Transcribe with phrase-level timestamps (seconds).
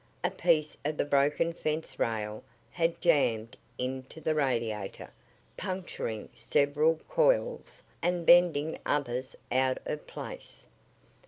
[0.23, 5.11] A piece of the broken fence rail had jammed into the radiator,
[5.57, 10.65] puncturing several coils and bending others out of place.